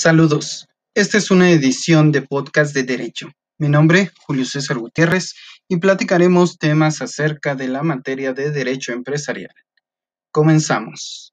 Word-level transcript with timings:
Saludos. 0.00 0.68
Esta 0.94 1.18
es 1.18 1.28
una 1.32 1.50
edición 1.50 2.12
de 2.12 2.22
podcast 2.22 2.72
de 2.72 2.84
Derecho. 2.84 3.32
Mi 3.58 3.68
nombre, 3.68 4.12
Julio 4.20 4.44
César 4.44 4.78
Gutiérrez, 4.78 5.34
y 5.66 5.78
platicaremos 5.78 6.56
temas 6.56 7.02
acerca 7.02 7.56
de 7.56 7.66
la 7.66 7.82
materia 7.82 8.32
de 8.32 8.52
Derecho 8.52 8.92
Empresarial. 8.92 9.52
Comenzamos. 10.30 11.32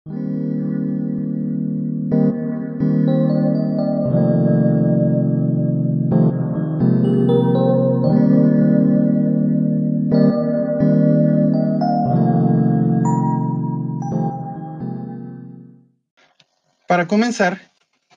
Para 16.88 17.08
comenzar, 17.08 17.75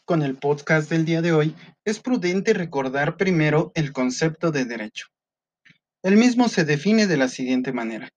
con 0.08 0.22
el 0.22 0.38
podcast 0.38 0.88
del 0.88 1.04
día 1.04 1.20
de 1.20 1.32
hoy, 1.32 1.54
es 1.84 2.00
prudente 2.00 2.54
recordar 2.54 3.18
primero 3.18 3.72
el 3.74 3.92
concepto 3.92 4.50
de 4.50 4.64
derecho. 4.64 5.08
El 6.02 6.16
mismo 6.16 6.48
se 6.48 6.64
define 6.64 7.06
de 7.06 7.18
la 7.18 7.28
siguiente 7.28 7.74
manera. 7.74 8.08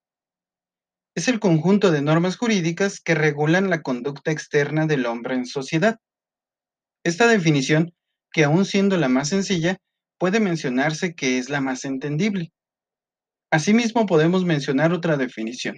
Es 1.17 1.27
el 1.27 1.41
conjunto 1.41 1.91
de 1.91 2.01
normas 2.01 2.37
jurídicas 2.37 3.01
que 3.01 3.13
regulan 3.13 3.69
la 3.69 3.81
conducta 3.81 4.31
externa 4.31 4.87
del 4.87 5.05
hombre 5.05 5.35
en 5.35 5.45
sociedad. 5.45 5.99
Esta 7.03 7.27
definición, 7.27 7.93
que 8.31 8.45
aun 8.45 8.63
siendo 8.63 8.95
la 8.95 9.09
más 9.09 9.27
sencilla, 9.27 9.75
puede 10.17 10.39
mencionarse 10.39 11.13
que 11.13 11.39
es 11.39 11.49
la 11.49 11.59
más 11.59 11.83
entendible. 11.83 12.53
Asimismo, 13.51 14.05
podemos 14.05 14.45
mencionar 14.45 14.93
otra 14.93 15.17
definición 15.17 15.77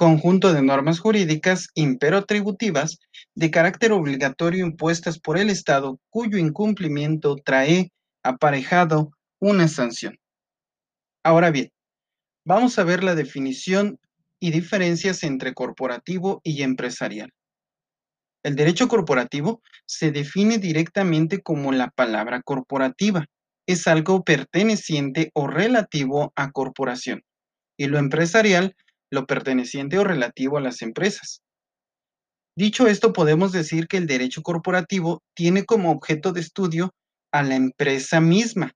conjunto 0.00 0.54
de 0.54 0.62
normas 0.62 0.98
jurídicas 0.98 1.68
imperatributivas 1.74 3.00
de 3.34 3.50
carácter 3.50 3.92
obligatorio 3.92 4.64
impuestas 4.64 5.18
por 5.18 5.36
el 5.36 5.50
Estado 5.50 6.00
cuyo 6.08 6.38
incumplimiento 6.38 7.36
trae 7.36 7.92
aparejado 8.22 9.10
una 9.40 9.68
sanción. 9.68 10.18
Ahora 11.22 11.50
bien, 11.50 11.70
vamos 12.46 12.78
a 12.78 12.84
ver 12.84 13.04
la 13.04 13.14
definición 13.14 13.98
y 14.38 14.52
diferencias 14.52 15.22
entre 15.22 15.52
corporativo 15.52 16.40
y 16.44 16.62
empresarial. 16.62 17.34
El 18.42 18.56
derecho 18.56 18.88
corporativo 18.88 19.60
se 19.84 20.12
define 20.12 20.56
directamente 20.56 21.42
como 21.42 21.72
la 21.72 21.90
palabra 21.90 22.40
corporativa. 22.40 23.26
Es 23.66 23.86
algo 23.86 24.24
perteneciente 24.24 25.30
o 25.34 25.46
relativo 25.46 26.32
a 26.36 26.52
corporación. 26.52 27.22
Y 27.76 27.88
lo 27.88 27.98
empresarial 27.98 28.74
lo 29.10 29.26
perteneciente 29.26 29.98
o 29.98 30.04
relativo 30.04 30.58
a 30.58 30.60
las 30.60 30.82
empresas. 30.82 31.42
Dicho 32.56 32.86
esto, 32.86 33.12
podemos 33.12 33.52
decir 33.52 33.86
que 33.86 33.96
el 33.96 34.06
derecho 34.06 34.42
corporativo 34.42 35.22
tiene 35.34 35.64
como 35.64 35.90
objeto 35.90 36.32
de 36.32 36.40
estudio 36.40 36.92
a 37.32 37.42
la 37.42 37.54
empresa 37.54 38.20
misma, 38.20 38.72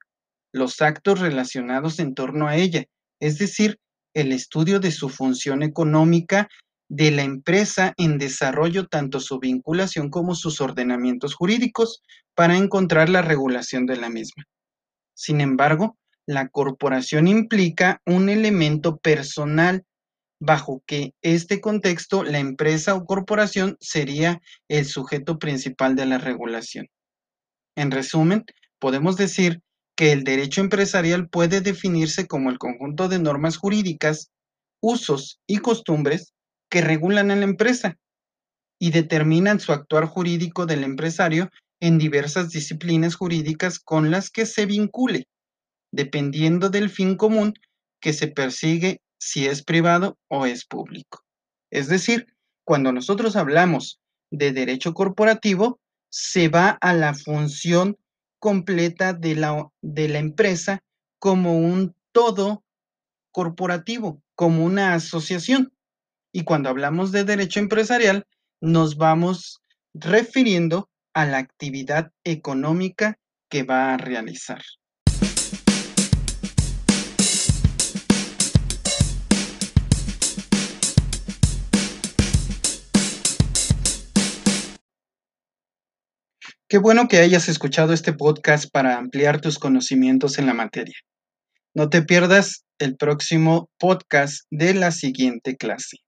los 0.52 0.80
actos 0.80 1.20
relacionados 1.20 1.98
en 1.98 2.14
torno 2.14 2.46
a 2.46 2.56
ella, 2.56 2.84
es 3.20 3.38
decir, 3.38 3.78
el 4.14 4.32
estudio 4.32 4.78
de 4.78 4.92
su 4.92 5.08
función 5.08 5.62
económica 5.62 6.48
de 6.88 7.10
la 7.10 7.22
empresa 7.22 7.92
en 7.96 8.18
desarrollo 8.18 8.86
tanto 8.86 9.18
su 9.18 9.40
vinculación 9.40 10.10
como 10.10 10.34
sus 10.34 10.60
ordenamientos 10.60 11.34
jurídicos 11.34 12.02
para 12.34 12.56
encontrar 12.56 13.08
la 13.08 13.22
regulación 13.22 13.86
de 13.86 13.96
la 13.96 14.10
misma. 14.10 14.44
Sin 15.14 15.40
embargo, 15.40 15.96
la 16.26 16.48
corporación 16.48 17.26
implica 17.26 18.00
un 18.06 18.28
elemento 18.28 18.96
personal 18.98 19.84
bajo 20.40 20.82
que 20.86 21.14
este 21.22 21.60
contexto 21.60 22.24
la 22.24 22.38
empresa 22.38 22.94
o 22.94 23.04
corporación 23.04 23.76
sería 23.80 24.40
el 24.68 24.86
sujeto 24.86 25.38
principal 25.38 25.96
de 25.96 26.06
la 26.06 26.18
regulación. 26.18 26.88
En 27.76 27.90
resumen, 27.90 28.44
podemos 28.78 29.16
decir 29.16 29.60
que 29.96 30.12
el 30.12 30.24
derecho 30.24 30.60
empresarial 30.60 31.28
puede 31.28 31.60
definirse 31.60 32.26
como 32.26 32.50
el 32.50 32.58
conjunto 32.58 33.08
de 33.08 33.18
normas 33.18 33.56
jurídicas, 33.56 34.30
usos 34.80 35.40
y 35.46 35.58
costumbres 35.58 36.32
que 36.68 36.80
regulan 36.80 37.30
a 37.30 37.36
la 37.36 37.44
empresa 37.44 37.96
y 38.78 38.90
determinan 38.90 39.60
su 39.60 39.72
actuar 39.72 40.06
jurídico 40.06 40.66
del 40.66 40.84
empresario 40.84 41.48
en 41.80 41.98
diversas 41.98 42.50
disciplinas 42.50 43.14
jurídicas 43.14 43.78
con 43.78 44.10
las 44.10 44.30
que 44.30 44.46
se 44.46 44.66
vincule, 44.66 45.26
dependiendo 45.92 46.70
del 46.70 46.90
fin 46.90 47.16
común 47.16 47.54
que 48.00 48.12
se 48.12 48.28
persigue 48.28 49.00
si 49.24 49.46
es 49.46 49.64
privado 49.64 50.18
o 50.28 50.44
es 50.44 50.66
público. 50.66 51.24
Es 51.70 51.88
decir, 51.88 52.26
cuando 52.62 52.92
nosotros 52.92 53.36
hablamos 53.36 53.98
de 54.30 54.52
derecho 54.52 54.92
corporativo, 54.92 55.80
se 56.10 56.48
va 56.48 56.70
a 56.82 56.92
la 56.92 57.14
función 57.14 57.96
completa 58.38 59.14
de 59.14 59.34
la, 59.34 59.66
de 59.80 60.08
la 60.08 60.18
empresa 60.18 60.80
como 61.18 61.56
un 61.56 61.96
todo 62.12 62.64
corporativo, 63.32 64.22
como 64.34 64.62
una 64.62 64.92
asociación. 64.92 65.72
Y 66.30 66.44
cuando 66.44 66.68
hablamos 66.68 67.10
de 67.10 67.24
derecho 67.24 67.60
empresarial, 67.60 68.26
nos 68.60 68.98
vamos 68.98 69.62
refiriendo 69.94 70.90
a 71.14 71.24
la 71.24 71.38
actividad 71.38 72.12
económica 72.24 73.18
que 73.48 73.62
va 73.62 73.94
a 73.94 73.96
realizar. 73.96 74.62
Qué 86.68 86.78
bueno 86.78 87.08
que 87.08 87.18
hayas 87.18 87.48
escuchado 87.48 87.92
este 87.92 88.12
podcast 88.12 88.70
para 88.70 88.96
ampliar 88.96 89.40
tus 89.40 89.58
conocimientos 89.58 90.38
en 90.38 90.46
la 90.46 90.54
materia. 90.54 90.96
No 91.74 91.88
te 91.88 92.02
pierdas 92.02 92.64
el 92.78 92.96
próximo 92.96 93.68
podcast 93.78 94.44
de 94.50 94.74
la 94.74 94.90
siguiente 94.90 95.56
clase. 95.56 95.98